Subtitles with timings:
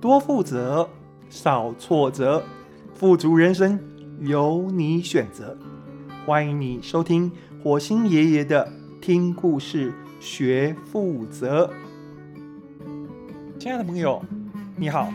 [0.00, 0.88] 多负责，
[1.28, 2.44] 少挫折，
[2.94, 3.80] 富足人生
[4.20, 5.58] 由你选择。
[6.24, 7.32] 欢迎你收听
[7.64, 8.72] 火星爷爷的
[9.02, 11.68] 听故事学负责。
[13.58, 14.24] 亲爱的朋友，
[14.76, 15.12] 你好，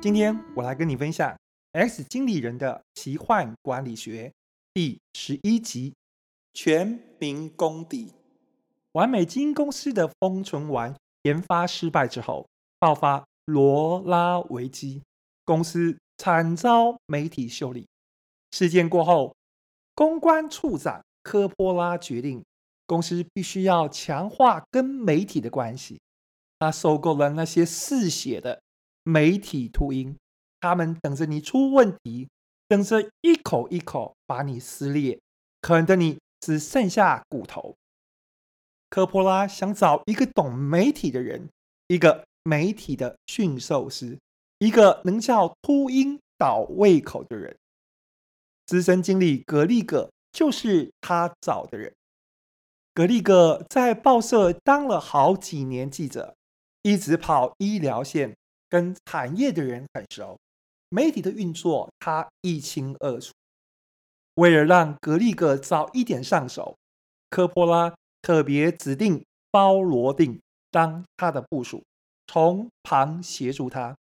[0.00, 1.28] 今天我来跟你分享
[1.72, 4.28] 《X 经理人的奇幻管理学》
[4.72, 5.90] 第十一集
[6.54, 8.06] 《全民公敌》。
[8.92, 12.46] 完美基因公司的封存丸研发失败之后，
[12.78, 13.24] 爆发。
[13.50, 15.02] 罗拉维基，
[15.44, 17.88] 公司惨遭媒体修理。
[18.52, 19.34] 事件过后，
[19.94, 22.44] 公关处长科波拉决定，
[22.86, 26.00] 公司必须要强化跟媒体的关系。
[26.60, 28.62] 他收购了那些嗜血的
[29.02, 30.16] 媒体秃鹰，
[30.60, 32.28] 他们等着你出问题，
[32.68, 35.18] 等着一口一口把你撕裂，
[35.60, 37.74] 啃得你只剩下骨头。
[38.88, 41.48] 科波拉想找一个懂媒体的人，
[41.88, 42.24] 一个。
[42.42, 44.18] 媒体的驯兽师，
[44.58, 47.56] 一个能叫秃鹰倒胃口的人。
[48.66, 51.92] 资深经理格力格就是他找的人。
[52.94, 56.34] 格力格在报社当了好几年记者，
[56.82, 58.36] 一直跑医疗线，
[58.68, 60.38] 跟产业的人很熟，
[60.88, 63.32] 媒体的运作他一清二楚。
[64.34, 66.76] 为了让格力格早一点上手，
[67.28, 71.82] 科波拉特别指定包罗定当他的部署。
[72.32, 73.96] 从旁协助他。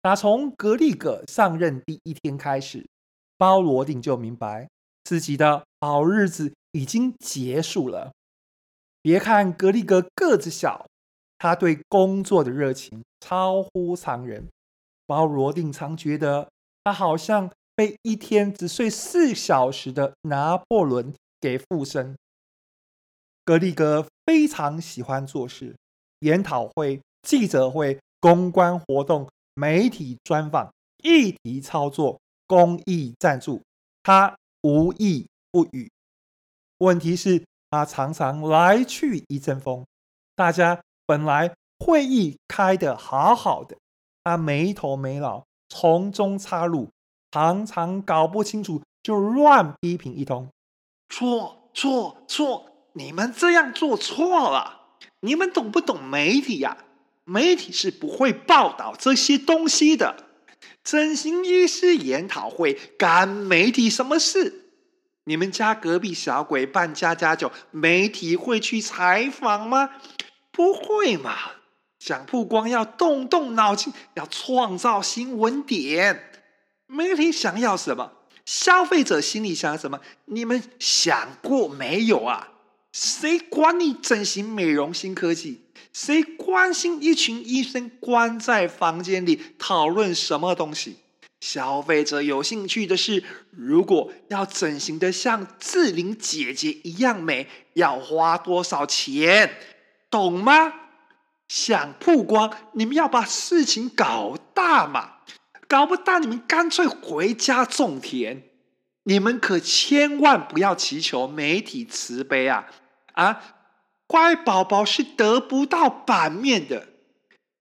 [0.00, 2.86] 打从格利格上任第一天开始，
[3.36, 4.68] 鲍罗定就明白
[5.02, 8.12] 自己的好日子已经结束了。
[9.00, 10.86] 别看格利格个子小，
[11.36, 14.46] 他对工作的热情超乎常人。
[15.04, 16.48] 鲍罗定常觉得
[16.84, 22.16] 他好像被一天只睡四小时的拿破仑给附身。
[23.44, 25.74] 格利格非常喜欢做事，
[26.20, 27.00] 研讨会。
[27.22, 33.62] 记者会、公关活动、媒体专访、议题操作、公益赞助，
[34.02, 35.90] 他无一不语。
[36.78, 39.84] 问题是，他常常来去一阵风。
[40.34, 43.76] 大家本来会议开得好好的，
[44.24, 46.90] 他没头没脑，从中插入，
[47.30, 50.48] 常常搞不清楚就乱批评一通。
[51.08, 52.66] 错错错！
[52.94, 56.76] 你们这样做错了，你们懂不懂媒体呀？
[57.24, 60.26] 媒体是不会报道这些东西的。
[60.84, 64.70] 整形医师研讨会干媒体什么事？
[65.24, 69.90] 你们家隔壁小鬼办家家酒，媒体会去采访吗？
[70.50, 71.36] 不会嘛！
[72.00, 76.30] 想曝光要动动脑筋，要创造新闻点。
[76.88, 78.10] 媒体想要什么？
[78.44, 80.00] 消费者心里想要什么？
[80.24, 82.51] 你们想过没有啊？
[82.92, 85.62] 谁管你整形美容新科技？
[85.92, 90.96] 谁关心一群医生关在房间里讨论什么东西？
[91.40, 99.50] 消费者有兴趣的是，如果要整形得像志玲姐姐一样美，要花多少钱？
[100.10, 100.72] 懂吗？
[101.48, 105.16] 想曝光，你们要把事情搞大嘛！
[105.66, 108.42] 搞不大，你们干脆回家种田。
[109.04, 112.66] 你们可千万不要祈求媒体慈悲啊！
[113.12, 113.56] 啊，
[114.06, 116.88] 乖宝宝是得不到版面的。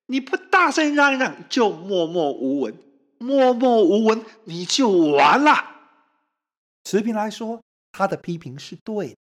[0.07, 2.73] 你不大声嚷嚷，就默默无闻；
[3.17, 5.53] 默默无闻，你就完了。
[6.83, 9.15] 持平来说，他的批评是对的。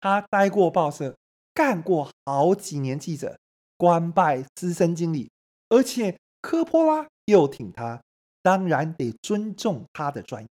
[0.00, 1.16] 他待过报社，
[1.54, 3.38] 干过好几年记者，
[3.76, 5.30] 官拜资深经理，
[5.68, 8.02] 而且科波拉又挺他，
[8.42, 10.48] 当然得尊重他的专业。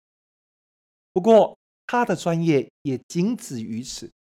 [1.13, 4.11] 不过，他的专业也仅止于此。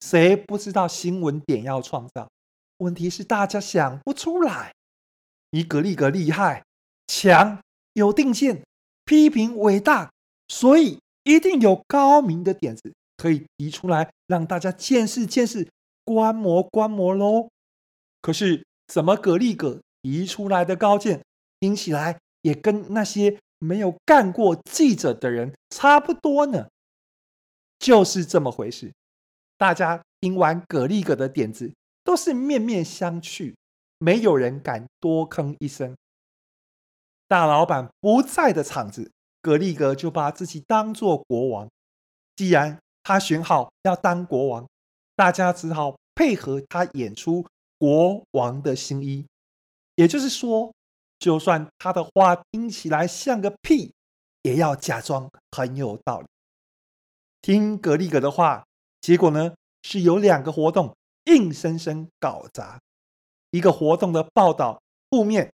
[0.00, 2.28] 谁不知道新闻点要创造？
[2.78, 4.72] 问题是大家想不出来。
[5.50, 6.62] 你格力格厉害、
[7.06, 7.60] 强、
[7.94, 8.62] 有定见、
[9.04, 10.10] 批评伟大，
[10.48, 15.66] 所以一定有高明的点子可以提出来，让大家见识见识、
[16.04, 17.48] 观摩观摩喽。
[18.20, 21.22] 可是，怎么格力格提出来的高见，
[21.60, 26.68] 听起来也跟那些没有干过记者的人差不多呢？
[27.78, 28.92] 就是这么回事。
[29.58, 31.72] 大家听完格利格的点子，
[32.04, 33.54] 都是面面相觑，
[33.96, 35.96] 没有人敢多吭一声。
[37.26, 39.10] 大老板不在的场子，
[39.40, 41.66] 格利格就把自己当做国王。
[42.36, 44.68] 既然他选好要当国王，
[45.14, 47.46] 大家只好配合他演出
[47.78, 49.26] 国王的新衣。
[49.94, 50.74] 也就是说，
[51.18, 53.94] 就算他的话听起来像个屁，
[54.42, 56.26] 也要假装很有道理。
[57.40, 58.65] 听格力格的话。
[59.06, 59.54] 结果呢，
[59.84, 62.80] 是有两个活动硬生生搞砸。
[63.52, 65.52] 一个活动的报道负面，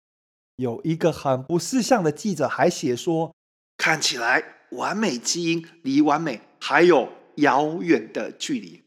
[0.58, 3.34] 有一个很不识相的记者还写说，
[3.76, 4.44] 看起来
[4.74, 8.84] 完美基因离完美还有遥远的距离。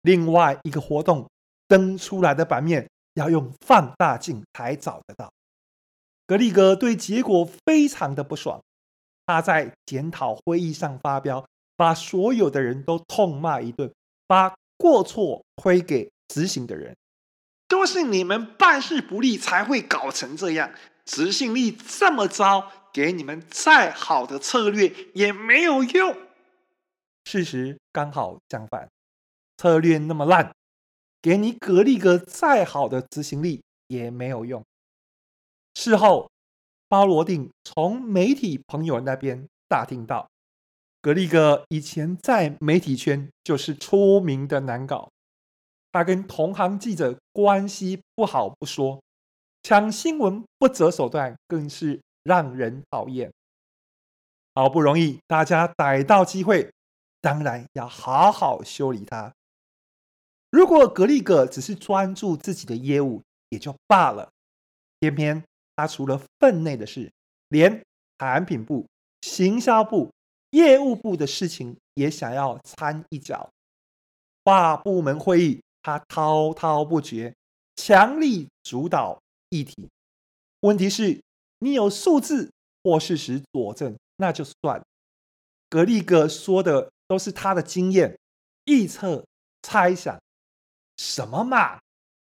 [0.00, 1.28] 另外一个活动
[1.68, 5.30] 登出来的版面要用放大镜才找得到。
[6.26, 8.62] 格力格对结果非常的不爽，
[9.26, 13.92] 他在检讨会议上发飙，把所有的人都痛骂一顿，
[14.26, 16.96] 把过错推给执行的人。
[17.66, 20.72] 都是你们办事不力才会搞成这样，
[21.04, 26.16] 执行力这么糟，给你们再好的策略也没有用。
[27.24, 28.88] 事实刚好相反，
[29.56, 30.54] 策略那么烂，
[31.22, 34.62] 给你格力格再好的执行力也没有用。
[35.74, 36.30] 事后，
[36.86, 40.28] 鲍罗定从媒体朋友那边打听到，
[41.04, 45.10] 格力格以前在媒体圈就是出名的难搞。
[45.92, 49.02] 他跟同行记者关系不好不说，
[49.62, 53.30] 抢新闻不择手段，更是让人讨厌。
[54.54, 56.72] 好不容易大家逮到机会，
[57.20, 59.30] 当然要好好修理他。
[60.48, 63.20] 如果格力格只是专注自己的业务
[63.50, 64.30] 也就罢了，
[65.00, 65.44] 偏偏
[65.76, 67.12] 他除了分内的事，
[67.50, 67.84] 连
[68.16, 68.86] 产品部、
[69.20, 70.10] 行销部、
[70.54, 73.50] 业务部的事情也想要掺一脚，
[74.44, 75.60] 跨部门会议。
[75.82, 77.34] 他滔滔不绝，
[77.76, 79.20] 强力主导
[79.50, 79.90] 议题。
[80.60, 81.20] 问题是，
[81.58, 82.50] 你有数字
[82.82, 84.80] 或事实佐证，那就算。
[85.68, 88.16] 格力哥说的都是他的经验、
[88.64, 89.26] 臆测、
[89.60, 90.18] 猜想，
[90.96, 91.80] 什么嘛，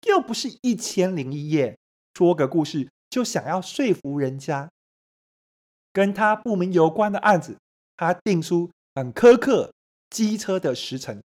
[0.06, 1.76] 又不是一千零一夜，
[2.14, 4.70] 说个故事就想要说服人家。
[5.92, 7.58] 跟他部门有关的案子，
[8.00, 9.70] 他定出很苛刻、
[10.08, 11.22] 机车的时程，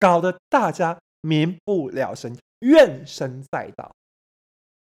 [0.00, 0.98] 搞得大家。
[1.22, 3.92] 民不聊生，怨声载道。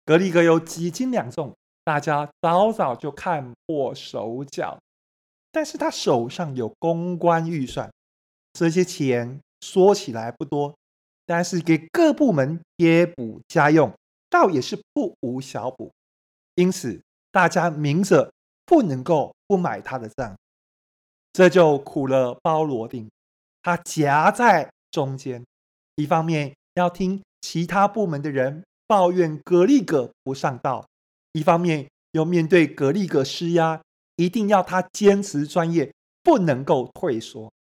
[0.05, 4.79] 格力格有几斤两重，大家早早就看破手脚。
[5.51, 7.91] 但是他手上有公关预算，
[8.53, 10.77] 这些钱说起来不多，
[11.25, 13.91] 但是给各部门贴补家用，
[14.29, 15.91] 倒也是不无小补。
[16.57, 17.01] 因此，
[17.33, 18.31] 大家明着
[18.67, 20.37] 不能够不买他的账，
[21.37, 23.11] 这就苦了鲍罗定，
[23.63, 25.45] 他夹在中间。
[25.97, 30.89] 一方面要听其他部门的人抱怨格力格不上道，
[31.33, 33.83] 一方面又面对格力格施压，
[34.17, 35.93] 一定要他坚持专业，
[36.23, 37.53] 不能够退缩。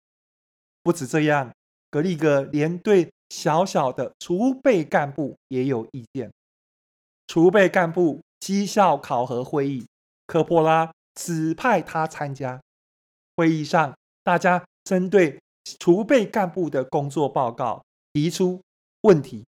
[0.84, 1.52] 不止这样，
[1.90, 6.30] 格力格连对小小的储备干部也有意见。
[7.26, 9.84] 储备干部绩效考核会议，
[10.28, 12.60] 科波拉指派他参加。
[13.36, 15.40] 会议上，大家针对
[15.80, 17.82] 储备干部的工作报告。
[18.12, 18.62] 提出
[19.00, 19.44] 问题，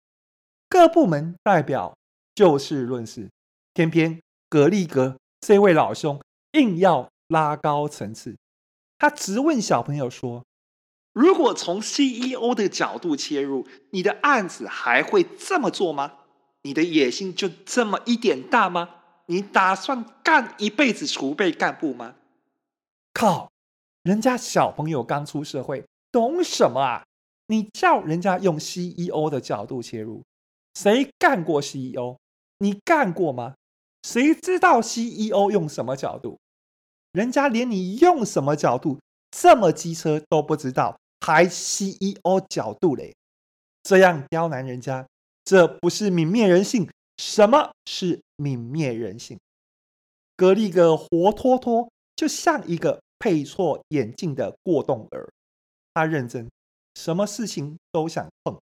[0.69, 1.97] 各部门代表
[2.35, 3.31] 就事论事，
[3.73, 6.21] 偏偏格力格这位老兄
[6.53, 8.37] 硬要拉高层次。
[8.99, 10.45] 他直问小朋友说
[11.15, 16.19] ：“如果从 CEO 的角度切入，你的案子还会这么做吗？
[16.61, 18.91] 你的野心就这么一点大吗？
[19.25, 22.17] 你打算干一辈子储备干部吗？”
[23.15, 23.51] 靠，
[24.03, 27.05] 人家小朋友刚出社会，懂什么啊？
[27.49, 30.23] 你叫人家用 CEO 的角度切入，
[30.75, 32.17] 谁干过 CEO？
[32.59, 33.55] 你干过吗？
[34.03, 36.39] 谁知道 CEO 用什么角度？
[37.13, 38.99] 人家连你用什么角度
[39.31, 43.15] 这么机车都不知道，还 CEO 角度嘞？
[43.83, 45.07] 这样刁难人家，
[45.45, 46.89] 这不是泯灭人性？
[47.19, 49.39] 什么是泯灭人性？
[50.37, 55.31] 格力格活脱脱就像一个配错眼镜的过动儿，
[55.95, 56.51] 他认真。
[56.97, 58.59] 什么事情都想碰，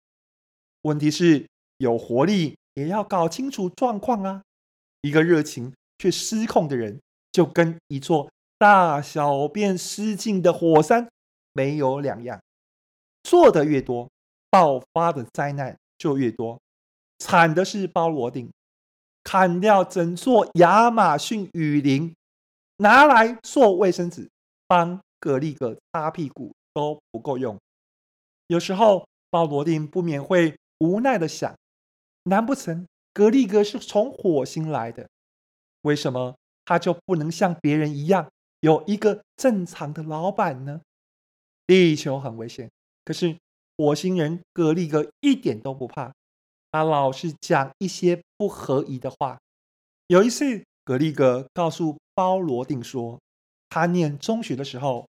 [0.82, 1.46] 问题是
[1.76, 4.42] 有活力也要搞清楚状况啊！
[5.02, 11.08] 一个热情却失控的人，就跟一座大小便失禁的火山
[11.52, 12.40] 没有两样。
[13.22, 14.10] 做的越多，
[14.50, 16.60] 爆发的灾难就越多。
[17.18, 18.50] 惨的是鲍罗定，
[19.22, 22.14] 砍掉整座亚马逊雨林，
[22.78, 24.28] 拿来做卫生纸，
[24.66, 27.58] 帮格力格擦屁股都不够用。
[28.48, 31.56] 有时候，鲍罗定不免会无奈的想：
[32.24, 35.08] 难不成格力格是从火星来的？
[35.82, 38.30] 为什么他就不能像别人一样
[38.60, 40.80] 有一个正常的老板呢？
[41.66, 42.70] 地球很危险，
[43.04, 43.36] 可是
[43.76, 46.12] 火星人格力格一点都不怕，
[46.70, 49.38] 他老是讲一些不合宜的话。
[50.08, 53.20] 有一次，格力格告诉鲍罗定说，
[53.68, 55.08] 他念中学的时候，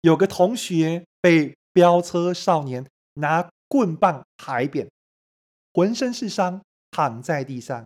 [0.00, 1.54] 有个同学被。
[1.74, 4.88] 飙车少年拿棍棒海扁，
[5.72, 6.62] 浑身是伤，
[6.92, 7.84] 躺在地上。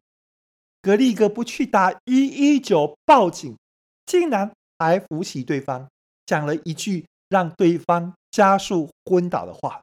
[0.83, 3.57] 格力格不去打一一九报警，
[4.05, 5.89] 竟然还扶起对方，
[6.27, 9.81] 讲了一句让对方加速昏倒的话：“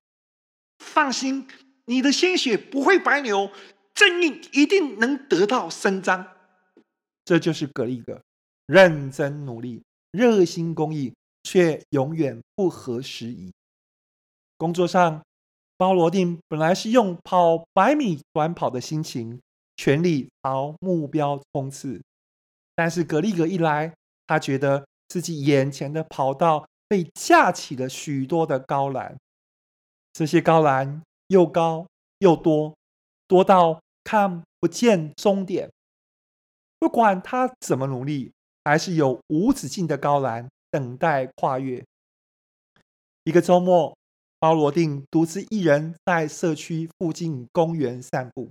[0.77, 1.47] 放心，
[1.85, 3.49] 你的鲜血不会白流，
[3.95, 6.27] 正义一定能得到伸张。”
[7.25, 8.21] 这就是格力格，
[8.67, 9.83] 认真努力、
[10.15, 13.51] 热心公益，却永远不合时宜。
[14.57, 15.21] 工作上，
[15.77, 19.41] 鲍罗定本来是用跑百米短跑的心情，
[19.75, 22.01] 全力朝目标冲刺。
[22.73, 23.93] 但是格力格一来，
[24.27, 29.17] 他觉得自己眼前的跑道被架起了许多的高栏，
[30.13, 31.85] 这些高栏又高
[32.19, 32.75] 又多，
[33.27, 35.69] 多到看不见终点。
[36.79, 38.31] 不管他怎么努力，
[38.65, 41.81] 还是有无止境的高栏等待跨越。
[43.23, 43.95] 一个周末。
[44.37, 48.47] 包罗定独自一人在社区附近公园散步，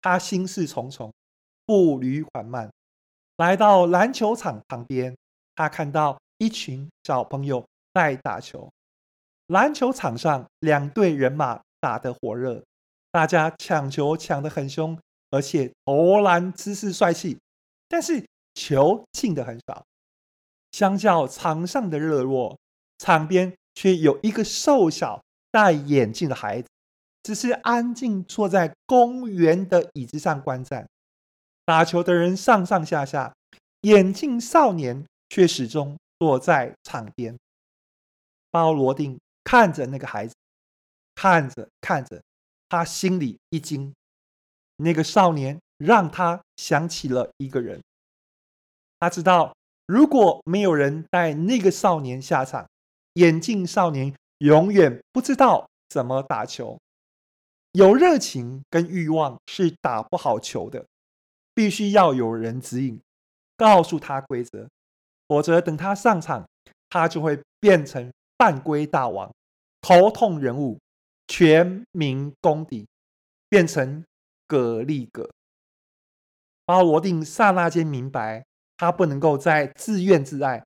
[0.00, 1.12] 他心事重重，
[1.64, 2.70] 步履缓慢。
[3.38, 5.16] 来到篮球场旁边，
[5.56, 8.70] 他看到一群小朋友在打球。
[9.48, 12.62] 篮球场上两队人马打得火热，
[13.10, 14.96] 大家抢球抢得很凶，
[15.30, 17.36] 而且投篮姿势帅气，
[17.88, 18.24] 但是
[18.56, 19.84] 球进的很少。
[20.72, 22.58] 相较场上的热络，
[22.98, 23.56] 场边。
[23.78, 26.68] 却有一个瘦小、戴眼镜的孩子，
[27.22, 30.88] 只是安静坐在公园的椅子上观战。
[31.66, 33.36] 打球的人上上下下，
[33.82, 37.36] 眼镜少年却始终坐在场边。
[38.50, 40.34] 包罗定看着那个孩子，
[41.14, 42.22] 看着看着，
[42.70, 43.92] 他心里一惊。
[44.76, 47.78] 那个少年让他想起了一个人。
[48.98, 49.54] 他知道，
[49.86, 52.66] 如果没有人带那个少年下场，
[53.14, 56.78] 眼镜少年永远不知道怎么打球，
[57.72, 60.86] 有热情跟欲望是打不好球的，
[61.54, 63.00] 必须要有人指引，
[63.56, 64.68] 告诉他规则，
[65.28, 66.48] 否则等他上场，
[66.88, 69.30] 他就会变成犯规大王、
[69.82, 70.78] 头痛人物、
[71.28, 72.86] 全民公敌，
[73.50, 74.02] 变成
[74.46, 75.28] 格力格。
[76.64, 78.44] 鲍罗定刹那间明白，
[78.76, 80.62] 他不能够再自怨自艾。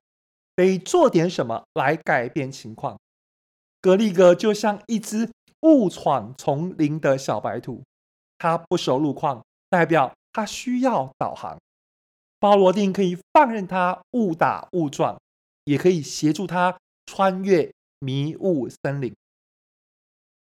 [0.55, 2.99] 得做点什么来改变情况。
[3.79, 5.29] 格力格就像一只
[5.61, 7.81] 误闯丛林的小白兔，
[8.37, 11.57] 他不熟路况，代表他需要导航。
[12.39, 15.19] 鲍罗定可以放任他误打误撞，
[15.63, 19.15] 也可以协助他穿越迷雾森林。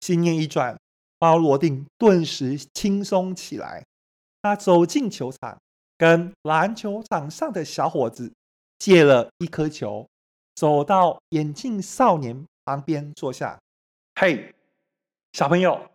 [0.01, 0.79] 心念一转，
[1.19, 3.85] 鲍罗定顿时轻松起来。
[4.41, 5.59] 他走进球场，
[5.99, 8.33] 跟篮球场上的小伙子。
[8.79, 10.09] 借了一颗球，
[10.55, 13.59] 走到眼镜少年旁边坐下。
[14.15, 14.55] 嘿，
[15.33, 15.91] 小朋友，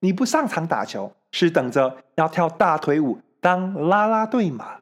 [0.00, 4.80] 你不上场打球，是等着要跳大腿舞当啦啦队吗？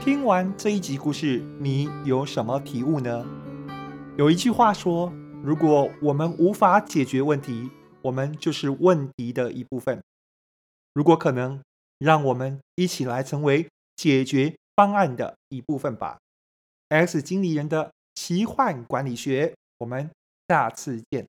[0.00, 3.26] 听完这一集故事，你有什么体悟呢？
[4.16, 5.12] 有一句话说：
[5.42, 7.68] 如果我们无法解决问题，
[8.02, 10.02] 我们就是问题的一部分。
[10.94, 11.62] 如果可能，
[11.98, 16.18] 让我们一起来成为解决方案的一部分吧。
[16.88, 20.10] X 经理人的奇幻管理学，我们
[20.48, 21.26] 下次见。